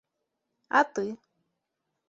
[0.79, 1.05] -А ты?